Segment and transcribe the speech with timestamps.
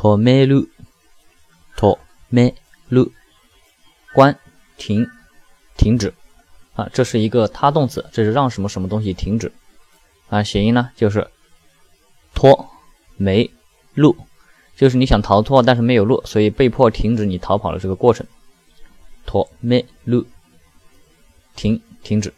[0.00, 0.68] 托梅路，
[1.76, 1.98] 托
[2.28, 2.54] 梅
[2.88, 3.10] 路，
[4.14, 4.38] 关。
[4.76, 5.04] 停。
[5.76, 6.14] 停止，
[6.74, 9.50] 啊，这是一个他动词，这是让什么什么东西停止，
[10.28, 11.26] 啊，谐音呢，就是
[12.32, 12.70] 托
[13.16, 13.50] 梅
[13.94, 14.16] 路，
[14.76, 18.24] 就是你想逃脱，但是没有路，所以被迫停止你逃跑的这个过程，
[19.26, 20.24] 托梅路。
[21.56, 22.32] 停停止。